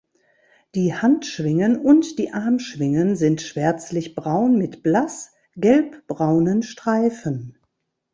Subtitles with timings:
[0.73, 7.55] Die Handschwingen und die Armschwingen sind schwärzlich braun mit blass gelbbraunen Streifen.